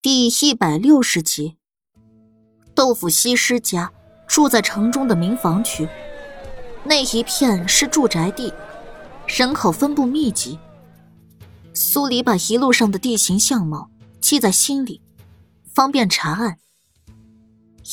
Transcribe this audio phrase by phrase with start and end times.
[0.00, 1.56] 第一百六十集，
[2.72, 3.92] 豆腐西施家
[4.28, 5.88] 住在城中的民房区，
[6.84, 8.54] 那一片是住宅地，
[9.26, 10.56] 人口分布密集。
[11.74, 13.90] 苏黎把一路上的地形相貌
[14.20, 15.02] 记在心里，
[15.74, 16.58] 方便查案。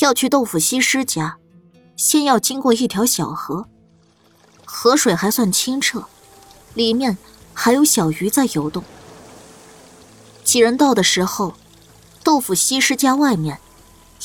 [0.01, 1.37] 要去豆腐西施家，
[1.95, 3.67] 先要经过一条小河，
[4.63, 6.05] 河水还算清澈，
[6.75, 7.17] 里面
[7.51, 8.83] 还有小鱼在游动。
[10.43, 11.55] 几人到的时候。
[12.25, 13.59] 豆腐西施家外面，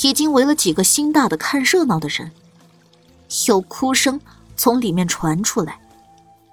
[0.00, 2.32] 已经围了几个心大的看热闹的人。
[3.46, 4.18] 有哭声
[4.56, 5.78] 从里面传出来，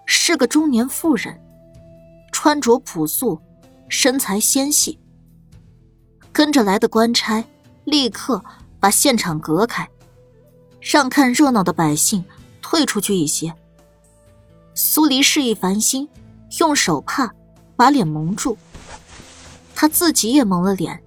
[0.05, 1.39] 是个中年妇人，
[2.33, 3.39] 穿着朴素，
[3.87, 4.99] 身材纤细。
[6.33, 7.41] 跟着来的官差
[7.85, 8.43] 立刻
[8.77, 9.87] 把现场隔开，
[10.81, 12.25] 让看热闹的百姓
[12.61, 13.55] 退出去一些。
[14.75, 16.09] 苏黎示意繁星
[16.59, 17.33] 用手帕
[17.77, 18.57] 把脸蒙住，
[19.73, 21.01] 他自己也蒙了脸。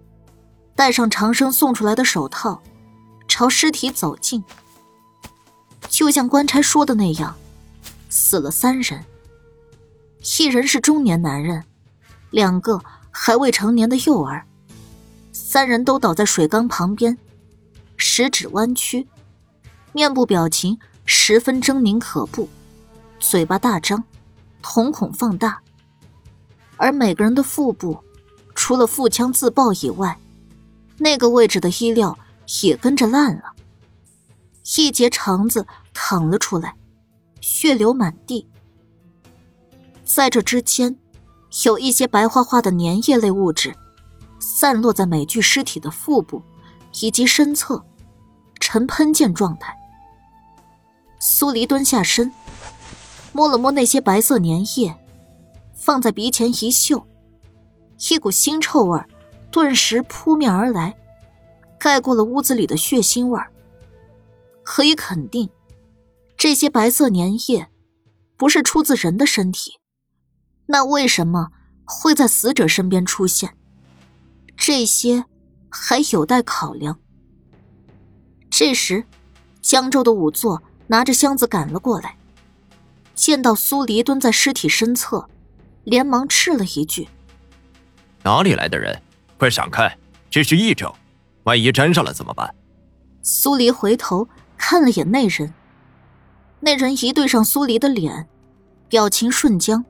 [0.81, 2.63] 戴上长生送出来的手套，
[3.29, 4.43] 朝尸体走近。
[5.91, 7.37] 就像官差说的那样，
[8.09, 9.05] 死了三人，
[10.39, 11.63] 一人是中年男人，
[12.31, 14.47] 两个还未成年的幼儿，
[15.35, 17.19] 三人都倒在水缸旁边，
[17.99, 19.07] 食指弯曲，
[19.93, 22.49] 面部表情十分狰狞可怖，
[23.19, 24.03] 嘴巴大张，
[24.63, 25.61] 瞳孔放大，
[26.79, 28.03] 而每个人的腹部，
[28.55, 30.19] 除了腹腔自爆以外，
[31.03, 32.17] 那个位置的衣料
[32.63, 33.55] 也跟着烂了，
[34.77, 36.77] 一截肠子淌了出来，
[37.41, 38.47] 血流满地。
[40.05, 40.99] 在这之间，
[41.65, 43.75] 有一些白花花的粘液类物质，
[44.39, 46.43] 散落在每具尸体的腹部
[47.01, 47.83] 以及身侧，
[48.61, 49.75] 呈喷溅状态。
[51.19, 52.31] 苏黎蹲下身，
[53.33, 54.95] 摸了摸那些白色粘液，
[55.75, 57.07] 放在鼻前一嗅，
[58.11, 59.09] 一股腥臭味儿。
[59.51, 60.97] 顿时扑面而来，
[61.79, 63.51] 盖过了屋子里的血腥味儿。
[64.63, 65.51] 可以肯定，
[66.37, 67.69] 这些白色粘液
[68.37, 69.79] 不是出自人的身体，
[70.67, 71.49] 那为什么
[71.85, 73.57] 会在死者身边出现？
[74.57, 75.25] 这些
[75.69, 76.99] 还有待考量。
[78.49, 79.05] 这时，
[79.63, 82.17] 江州的仵作拿着箱子赶了过来，
[83.15, 85.29] 见到苏黎蹲在尸体身侧，
[85.85, 87.09] 连忙斥了一句
[88.23, 89.01] ：“哪里来的人？”
[89.41, 89.91] 快闪开！
[90.29, 90.93] 这是异症，
[91.45, 92.55] 万一沾上了怎么办？
[93.23, 94.29] 苏黎回头
[94.59, 95.55] 看了眼那人，
[96.61, 98.29] 那人一对上苏黎的脸，
[98.87, 99.83] 表情瞬僵，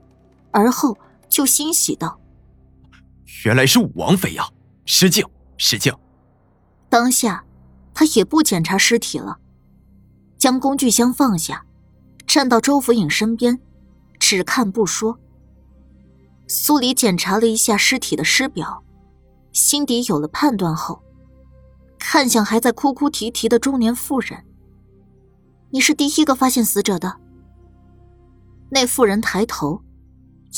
[0.53, 0.97] 而后
[1.29, 2.21] 就欣喜道
[3.45, 4.49] ：“原来是武王妃呀！
[4.87, 5.93] 失敬，失敬。”
[6.89, 7.43] 当下，
[7.93, 9.39] 他也不检查尸体了，
[10.39, 11.65] 将工具箱放下，
[12.25, 13.59] 站到周福影身边，
[14.21, 15.19] 只看不说。
[16.47, 18.85] 苏黎检查了一下尸体的尸表。
[19.53, 21.03] 心底有了判断后，
[21.99, 24.45] 看向还在哭哭啼啼的中年妇人
[25.71, 27.17] ：“你是第一个发现死者的。”
[28.71, 29.83] 那妇人抬头，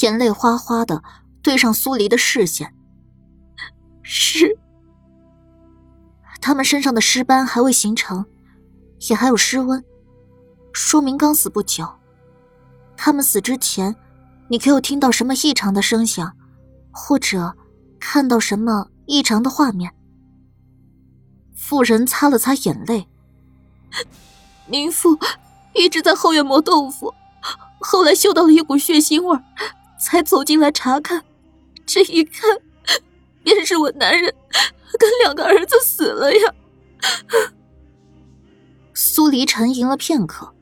[0.02, 1.02] 眼泪哗哗的
[1.42, 2.75] 对上苏黎的视线
[4.02, 4.58] ：“是。”
[6.41, 8.26] 他们身上的尸斑还未形成，
[9.08, 9.82] 也还有尸温，
[10.72, 11.88] 说明刚死不久。
[12.97, 13.97] 他们死之前，
[14.48, 16.36] 你可有听到什么异常的声响，
[16.91, 17.56] 或者？
[18.02, 19.94] 看到什么异常的画面？
[21.54, 23.06] 妇人擦了擦眼泪。
[24.66, 25.16] 宁父
[25.72, 27.14] 一直在后院磨豆腐，
[27.80, 29.38] 后来嗅到了一股血腥味
[30.00, 31.24] 才走进来查看。
[31.86, 32.58] 这一看，
[33.44, 34.34] 便是我男人
[34.98, 36.54] 跟两个儿子死了呀。
[38.92, 40.52] 苏黎沉吟了片刻，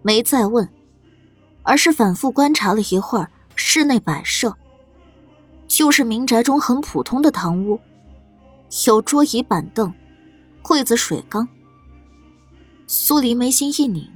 [0.00, 0.66] 没再问，
[1.62, 4.56] 而是反复观察了一会儿室内摆设。
[5.70, 7.78] 就是民宅中很普通的堂屋，
[8.88, 9.94] 有桌椅板凳、
[10.62, 11.46] 柜子、水缸。
[12.88, 14.10] 苏黎眉心一拧，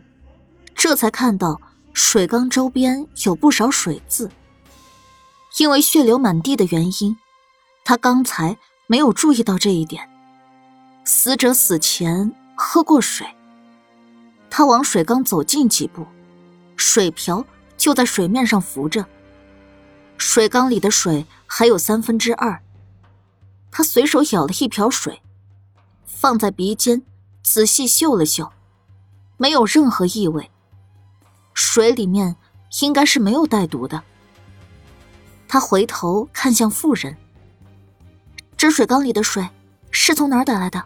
[0.75, 1.61] 这才看到
[1.93, 4.29] 水缸周边有不少水渍。
[5.59, 7.17] 因为血流满地的原因，
[7.85, 10.11] 他刚才没有注意到这一点。
[11.05, 13.25] 死者死前喝过水。
[14.51, 16.05] 他往水缸走近几步，
[16.75, 17.47] 水瓢
[17.77, 19.07] 就在水面上浮着。
[20.17, 22.63] 水缸里的水还有三分之二，
[23.71, 25.23] 他随手舀了一瓢水，
[26.05, 27.03] 放在鼻尖，
[27.43, 28.53] 仔细嗅了嗅，
[29.37, 30.51] 没有任何异味。
[31.53, 32.37] 水里面
[32.81, 34.03] 应该是没有带毒的。
[35.47, 37.17] 他回头看向妇人
[38.57, 39.49] ：“这水缸里的水
[39.91, 40.83] 是从哪儿带来的？”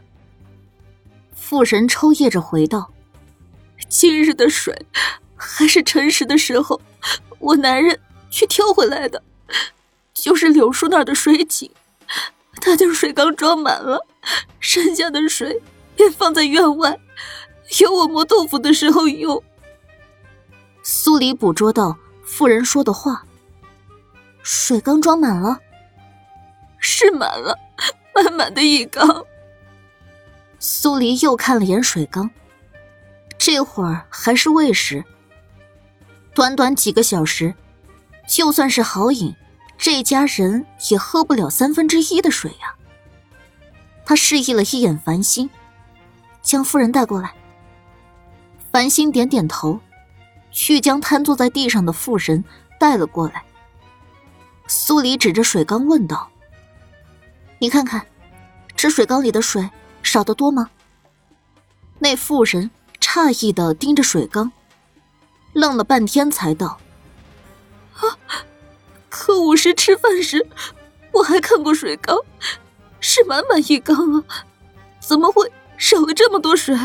[1.32, 2.92] 妇人抽噎着回道
[3.88, 4.86] ：“今日的水
[5.36, 6.80] 还是辰时的时候，
[7.38, 7.98] 我男人。”
[8.30, 9.22] 去挑回来的，
[10.14, 11.70] 就是柳树那儿的水井。
[12.60, 14.06] 他将水缸装满了，
[14.58, 15.62] 剩下的水
[15.94, 16.98] 便放在院外，
[17.80, 19.42] 有我磨豆腐的时候用。
[20.82, 23.24] 苏黎捕捉到妇人说的话
[24.42, 25.60] ：“水缸装满了，
[26.78, 27.56] 是满了，
[28.14, 29.24] 满满的一缸。”
[30.58, 32.28] 苏黎又看了眼水缸，
[33.38, 35.04] 这会儿还是未时。
[36.34, 37.54] 短短几个小时，
[38.28, 39.34] 就算是好饮，
[39.78, 42.74] 这家人也喝不了三分之一的水呀。
[44.04, 45.48] 他示意了一眼繁星，
[46.42, 47.32] 将夫人带过来。
[48.70, 49.80] 繁星点点头，
[50.52, 52.44] 去将瘫坐在地上的妇人
[52.78, 53.42] 带了过来。
[54.66, 56.30] 苏黎指着水缸问道
[57.58, 58.06] ：“你看看，
[58.76, 59.70] 这水缸里的水
[60.02, 60.68] 少得多吗？”
[61.98, 62.70] 那妇人
[63.00, 64.52] 诧异的盯着水缸。
[65.54, 66.78] 愣了半天，才道
[68.00, 68.18] ：“啊，
[69.08, 70.46] 可午时吃饭时，
[71.12, 72.16] 我还看过水缸，
[73.00, 74.24] 是满满一缸啊，
[75.00, 76.76] 怎么会少了这么多水？”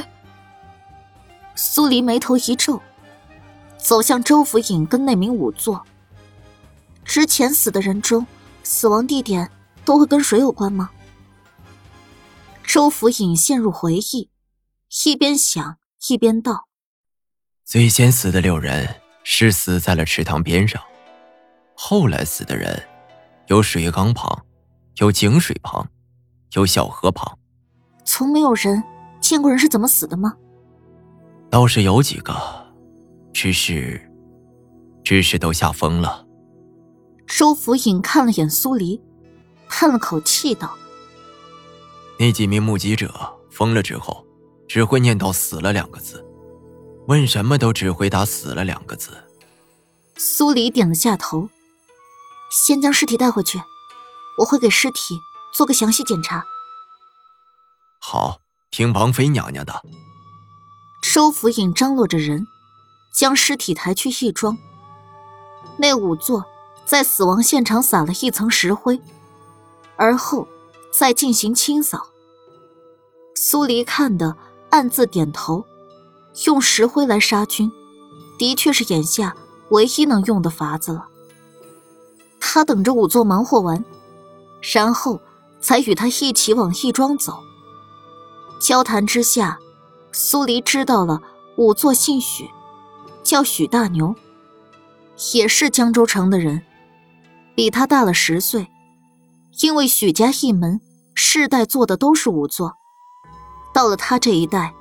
[1.56, 2.82] 苏黎眉头一皱，
[3.78, 5.86] 走向周府尹跟那名仵作。
[7.06, 8.26] 之前死的人中，
[8.64, 9.52] 死亡地点
[9.86, 10.90] 都会跟水有关吗？
[12.64, 14.30] 周府尹陷入回忆，
[15.06, 15.78] 一边想
[16.08, 16.68] 一边道。
[17.64, 20.82] 最先死的六人是死在了池塘边上，
[21.76, 22.82] 后来死的人
[23.48, 24.46] 有水缸旁，
[24.98, 25.88] 有井水旁，
[26.54, 27.38] 有小河旁。
[28.06, 28.84] 从没有人
[29.22, 30.36] 见过人是怎么死的吗？
[31.50, 32.36] 倒是有几个，
[33.34, 34.02] 只是，
[35.04, 36.26] 只是都吓疯了。
[37.28, 39.02] 周福尹看了眼苏黎，
[39.70, 40.76] 叹了口气道
[42.20, 43.12] ：“那几名目击者
[43.50, 44.26] 疯了之后，
[44.68, 46.24] 只会念叨‘死了’两个字。”
[47.08, 49.12] 问什么都只回答“死了”两个字。
[50.16, 51.50] 苏黎点了下头，
[52.54, 53.60] 先将尸体带回去，
[54.38, 55.20] 我会给尸体
[55.52, 56.46] 做个详细检查。
[58.00, 58.38] 好，
[58.70, 59.82] 听王妃娘娘的。
[61.02, 62.46] 周府尹张罗着人，
[63.12, 64.56] 将尸体抬去义庄。
[65.78, 66.46] 那仵作
[66.86, 69.02] 在死亡现场撒了一层石灰，
[69.96, 70.48] 而后
[70.92, 72.08] 再进行清扫。
[73.36, 74.38] 苏黎看的
[74.70, 75.66] 暗自点头。
[76.46, 77.72] 用石灰来杀菌，
[78.40, 79.36] 的确是眼下
[79.70, 81.08] 唯一能用的法子了。
[82.54, 83.84] 他等着仵作忙活完，
[84.62, 85.20] 然后
[85.60, 87.40] 才与他一起往义庄走。
[88.62, 89.58] 交谈之下，
[90.12, 91.20] 苏黎知道了
[91.58, 92.48] 仵作姓许，
[93.24, 94.14] 叫许大牛，
[95.34, 96.62] 也是江州城的人，
[97.56, 98.68] 比他大了十岁。
[99.64, 100.80] 因为许家一门
[101.16, 102.76] 世代做的都是仵作，
[103.74, 104.76] 到了他这一代。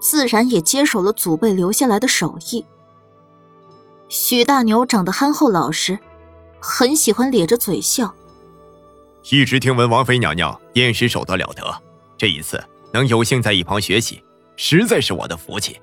[0.00, 2.64] 自然也接手了祖辈留下来的手艺。
[4.08, 5.98] 许大牛长得憨厚老实，
[6.60, 8.14] 很喜欢咧着嘴笑。
[9.30, 11.82] 一直听闻王妃娘娘验尸手段了得，
[12.16, 12.62] 这一次
[12.92, 14.22] 能有幸在一旁学习，
[14.56, 15.80] 实在是我的福气。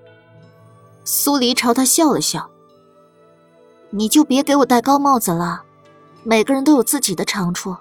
[1.03, 2.49] 苏黎朝他笑了笑
[3.91, 5.63] ：“你就别给我戴高帽子了，
[6.23, 7.75] 每个人都有自己的长处。”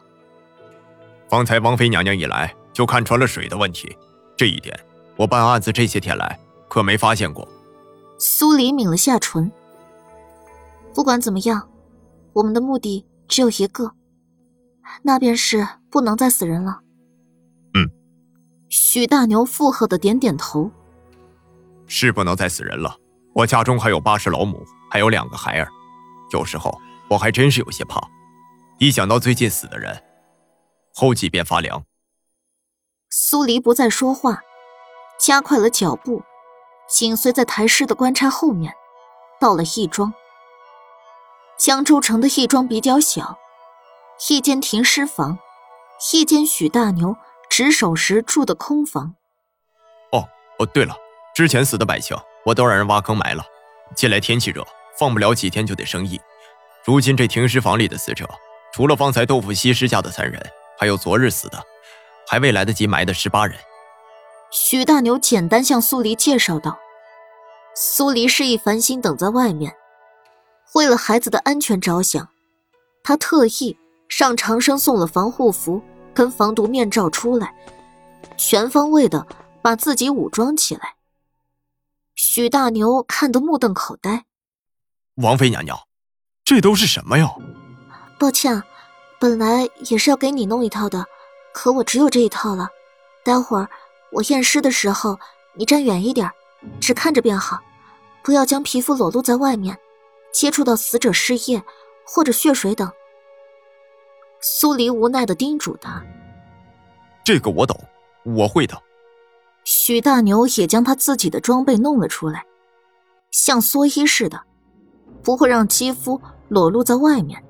[1.30, 3.96] 方才王妃娘娘一来就看穿了水的问题，
[4.36, 4.78] 这一点。
[5.16, 6.38] 我办案子这些天来，
[6.68, 7.48] 可没发现过。
[8.18, 9.50] 苏黎抿了下唇。
[10.92, 11.68] 不管怎么样，
[12.34, 13.92] 我们的目的只有一个，
[15.02, 16.80] 那便是不能再死人了。
[17.74, 17.90] 嗯。
[18.68, 20.70] 许大牛附和的点点头。
[21.86, 22.96] 是不能再死人了。
[23.34, 25.68] 我家中还有八十老母，还有两个孩儿，
[26.32, 26.76] 有时候
[27.08, 28.00] 我还真是有些怕。
[28.78, 30.02] 一想到最近死的人，
[30.92, 31.84] 后脊便发凉。
[33.10, 34.40] 苏黎不再说话。
[35.20, 36.22] 加快了脚步，
[36.88, 38.74] 紧随在台师的官差后面，
[39.40, 40.12] 到了义庄。
[41.56, 43.38] 江州城的义庄比较小，
[44.28, 45.38] 一间停尸房，
[46.12, 47.16] 一间许大牛
[47.48, 49.14] 值守时住的空房。
[50.10, 50.96] 哦哦，对了，
[51.34, 53.44] 之前死的百姓，我都让人挖坑埋了。
[53.94, 54.66] 近来天气热，
[54.98, 56.20] 放不了几天就得生疫。
[56.84, 58.28] 如今这停尸房里的死者，
[58.72, 60.44] 除了方才豆腐西施下的三人，
[60.76, 61.62] 还有昨日死的，
[62.28, 63.56] 还未来得及埋的十八人。
[64.50, 66.78] 许大牛简单向苏黎介绍道
[67.74, 69.76] ：“苏黎示意繁星等在外面，
[70.74, 72.28] 为了孩子的安全着想，
[73.02, 73.78] 他特意
[74.08, 75.80] 上长生送了防护服
[76.12, 77.54] 跟防毒面罩出来，
[78.36, 79.26] 全方位的
[79.62, 80.94] 把自己武装起来。”
[82.16, 84.24] 许大牛看得目瞪口呆
[85.16, 85.78] ：“王妃娘娘，
[86.44, 87.34] 这都是什么呀
[88.18, 88.62] ？”“抱歉，
[89.18, 91.04] 本来也是要给你弄一套的，
[91.52, 92.68] 可我只有这一套了，
[93.24, 93.68] 待会儿。”
[94.14, 95.18] 我验尸的时候，
[95.54, 96.30] 你站远一点，
[96.80, 97.60] 只看着便好，
[98.22, 99.76] 不要将皮肤裸露在外面，
[100.34, 101.62] 接触到死者尸液
[102.04, 102.90] 或者血水等。
[104.40, 106.04] 苏黎无奈的叮嘱他
[107.24, 107.78] ：“这个我懂，
[108.24, 108.76] 我会的。
[109.62, 112.44] 许大牛也将他自己的装备弄了出来，
[113.30, 114.42] 像蓑衣似的，
[115.22, 117.42] 不会让肌肤裸露在外面。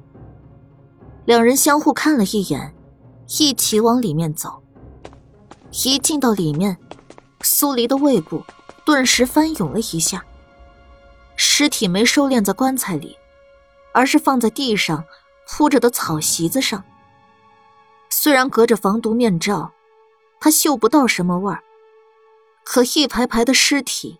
[1.25, 2.75] 两人相互看了一眼，
[3.38, 4.62] 一起往里面走。
[5.85, 6.76] 一进到里面，
[7.41, 8.45] 苏黎的胃部
[8.85, 10.25] 顿时翻涌了一下。
[11.37, 13.17] 尸体没收敛在棺材里，
[13.93, 15.05] 而是放在地上
[15.49, 16.83] 铺着的草席子上。
[18.11, 19.73] 虽然隔着防毒面罩，
[20.41, 21.62] 他嗅不到什么味儿，
[22.64, 24.19] 可一排排的尸体，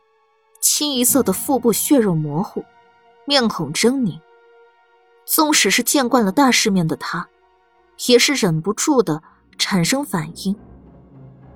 [0.61, 2.65] 清一色的腹部血肉模糊，
[3.27, 4.21] 面孔狰狞。
[5.27, 7.29] 纵使是见惯了大世面的他，
[8.07, 9.23] 也是忍不住的
[9.57, 10.55] 产生反应。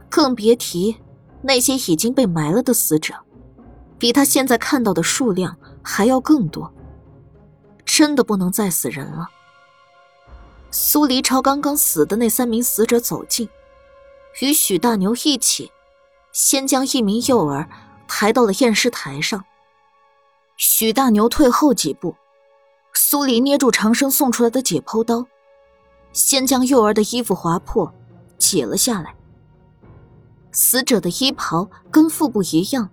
[0.09, 0.97] 更别提
[1.43, 3.15] 那些已经被埋了的死者，
[3.99, 6.73] 比他现在看到的数量还要更多。
[7.85, 9.29] 真的不能再死人了。
[10.71, 13.49] 苏黎朝刚刚死的那三名死者走近，
[14.41, 15.73] 与许大牛一起，
[16.33, 17.69] 先将一名幼儿
[18.07, 19.45] 抬到了验尸台上。
[20.57, 22.15] 许大牛退后几步。
[22.95, 25.27] 苏黎捏住长生送出来的解剖刀，
[26.13, 27.93] 先将幼儿的衣服划破，
[28.37, 29.15] 解了下来。
[30.53, 32.91] 死者的衣袍跟腹部一样，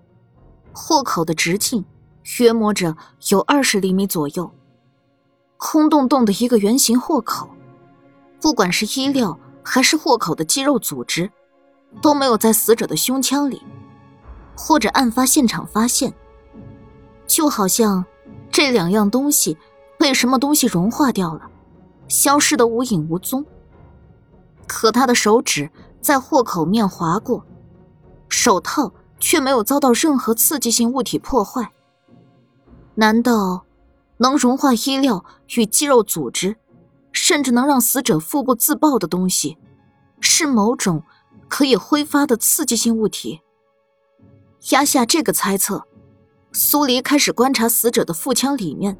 [0.78, 1.86] 豁口的直径
[2.38, 2.98] 约摸着
[3.30, 4.52] 有二十厘米左右，
[5.56, 7.50] 空洞洞的一个圆形豁口。
[8.42, 11.32] 不管是衣料还是豁口的肌肉组织，
[12.02, 13.64] 都没有在死者的胸腔里，
[14.54, 16.14] 或者案发现场发现。
[17.26, 18.06] 就好像
[18.52, 19.58] 这两样东西。
[19.98, 21.50] 被什么东西融化掉了，
[22.10, 23.46] 消失的无影无踪。
[24.68, 27.46] 可他的手指在豁口面划过，
[28.28, 28.92] 手套
[29.26, 31.72] 却没有遭到任何刺激性物体破坏。
[32.94, 33.66] 难道
[34.18, 36.58] 能融化衣料与肌肉组织，
[37.12, 39.58] 甚至能让死者腹部自爆的东西，
[40.20, 41.02] 是某种
[41.48, 43.42] 可以挥发的刺激性物体？
[44.70, 45.86] 压下这个猜测，
[46.52, 48.96] 苏黎开始观察死者的腹腔里面。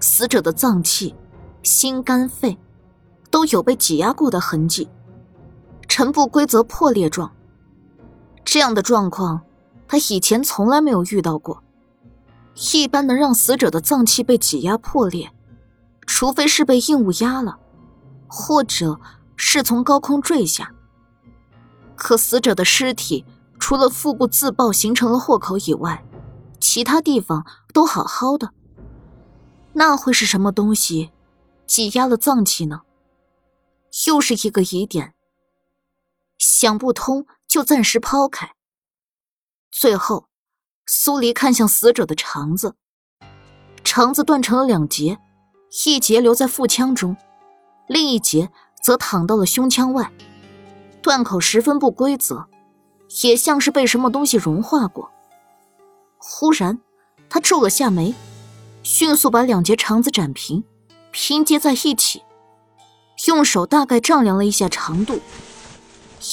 [0.00, 1.14] 死者的脏器、
[1.62, 2.58] 心、肝、肺
[3.30, 4.88] 都有被挤压过的痕迹，
[5.86, 7.30] 呈不规则破裂状。
[8.44, 9.42] 这样的状况，
[9.86, 11.62] 他以前从来没有遇到过。
[12.72, 15.32] 一般能让死者的脏器被挤压破裂，
[16.06, 17.58] 除非是被硬物压了，
[18.26, 19.00] 或者
[19.36, 20.74] 是从高空坠下。
[21.94, 23.24] 可死者的尸体
[23.58, 26.04] 除了腹部自爆形成了豁口以外，
[26.58, 28.50] 其他地方都好好的。
[29.72, 31.12] 那会是什么东西
[31.66, 32.82] 挤压了脏器呢？
[34.06, 35.14] 又是一个疑点。
[36.36, 38.52] 想不通就暂时抛开。
[39.72, 40.28] 最后，
[40.86, 42.76] 苏黎看向死者的肠子，
[43.82, 45.18] 肠子断成了两截，
[45.84, 47.16] 一截留在腹腔中，
[47.88, 50.12] 另一截则躺到了胸腔外，
[51.02, 52.46] 断口十分不规则，
[53.24, 55.10] 也像是被什么东西融化过。
[56.18, 56.78] 忽然，
[57.28, 58.14] 他皱了下眉。
[58.84, 60.64] 迅速把两节肠子斩平，
[61.10, 62.22] 拼接在一起，
[63.26, 65.20] 用手大概丈量了一下长度。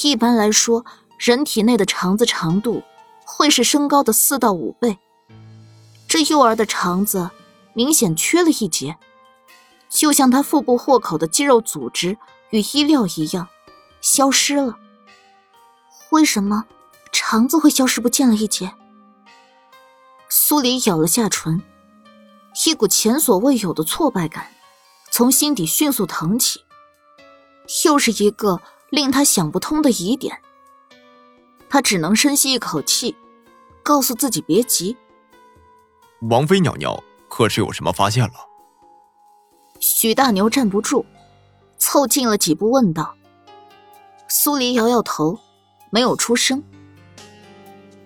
[0.02, 0.86] 一般来说，
[1.18, 2.82] 人体内的肠子长度
[3.24, 4.98] 会是身高的四到五倍。
[6.06, 7.30] 这幼儿的肠子
[7.74, 8.96] 明显缺了一节，
[9.90, 12.16] 就像他腹部豁口的肌肉组织
[12.50, 13.48] 与衣料一样，
[14.00, 14.78] 消失了。
[16.10, 16.64] 为什么
[17.12, 18.72] 肠子会消失不见了一截？
[20.30, 21.62] 苏黎咬了下唇。
[22.66, 24.48] 一股前所未有的挫败感
[25.12, 26.64] 从心底迅速腾起，
[27.84, 30.40] 又是一个令他想不通的疑点。
[31.68, 33.16] 他只能深吸一口气，
[33.82, 34.96] 告诉自己别急。
[36.30, 36.98] 王妃娘娘
[37.28, 38.34] 可是有什么发现了？
[39.80, 41.04] 许大牛站不住，
[41.78, 43.14] 凑近了几步问道。
[44.28, 45.38] 苏黎摇摇头，
[45.90, 46.62] 没有出声。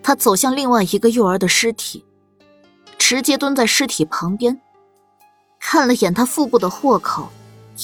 [0.01, 2.05] 他走向另外一个幼儿的尸体。
[2.99, 4.61] 直接蹲在尸体旁边，
[5.59, 7.29] 看了眼他腹部的豁口，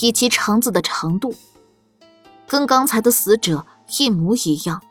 [0.01, 1.35] 以及肠子的长度，
[2.47, 3.65] 跟刚才的死者
[3.99, 4.81] 一模一样，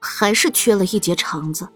[0.00, 1.68] 还是缺了一节肠子。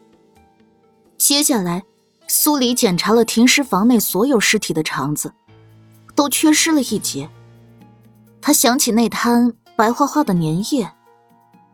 [1.19, 1.85] 接下来，
[2.27, 5.33] 苏黎检查了停尸房内所有尸体的肠子，
[6.15, 7.31] 都缺失了一节。
[8.41, 10.93] 他想起那滩白花花的粘液，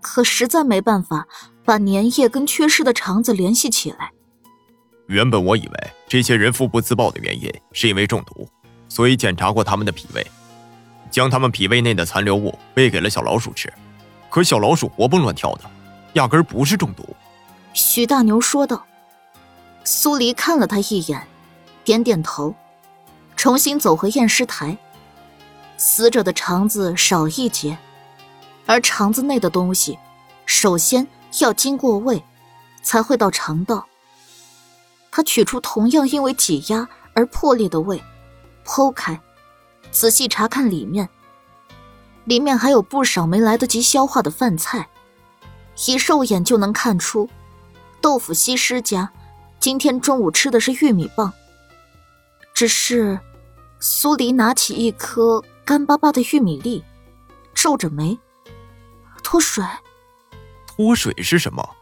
[0.01, 1.27] 可实在没办法
[1.65, 4.13] 把粘液跟缺失的肠子联系起来。
[5.07, 8.49] 原本我以为这些人腹部自爆的原因是因为中毒，
[8.89, 10.25] 所以检查过他们的脾胃，
[11.11, 13.73] 将他们脾胃内的残留物喂给了小老鼠吃。
[14.29, 15.69] 可小老鼠活蹦乱跳的，
[16.15, 17.05] 压根不是中毒。
[17.73, 18.85] 许大牛说道。
[19.83, 21.27] 苏黎看了他一眼，
[21.85, 22.55] 点点头，
[23.35, 24.77] 重新走回验尸台。
[25.79, 27.79] 死者的肠子少一节，
[28.67, 29.99] 而肠子内的东西，
[30.45, 32.23] 首先要经过胃，
[32.83, 33.87] 才会到肠道。
[35.11, 38.01] 他取出同样因为挤压而破裂的胃，
[38.67, 39.19] 剖开，
[39.91, 41.09] 仔细查看里面。
[42.25, 44.91] 里面还有不少没来得及消化的饭菜，
[45.87, 47.29] 一肉眼就能看出，
[48.01, 49.11] 豆腐西施家
[49.59, 51.33] 今天中午吃的是玉米棒。
[52.55, 53.19] 只是，
[53.79, 56.85] 苏黎拿起一颗干巴巴的玉米粒，
[57.55, 58.19] 皱着眉，
[59.23, 59.65] 脱水。
[60.67, 61.77] 脱水是什么？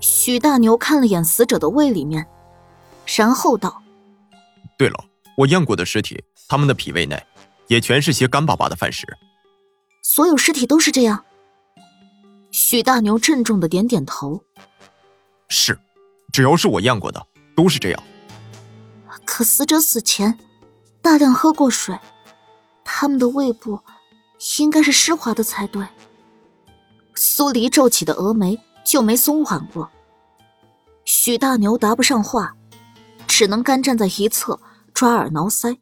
[0.00, 2.26] 许大牛看了眼死者的胃里面，
[3.16, 3.82] 然后道
[4.78, 5.04] ：“对了，
[5.36, 7.22] 我验过的尸体，他们的脾胃内
[7.66, 9.06] 也全是些干巴巴的饭食。”
[10.02, 11.24] 所有尸体都是这样。
[12.60, 14.42] 许大牛郑重的点点头
[15.48, 15.78] ：“是，
[16.32, 17.24] 只要是我验过的，
[17.54, 18.02] 都是这样。”
[19.24, 20.36] 可死者死前
[21.00, 21.96] 大量喝过水，
[22.84, 23.80] 他们的胃部
[24.58, 25.86] 应该是湿滑的才对。
[27.14, 29.88] 苏黎皱起的峨眉就没松缓过。
[31.04, 32.56] 许大牛答不上话，
[33.28, 34.58] 只能干站在一侧
[34.92, 35.78] 抓耳挠腮。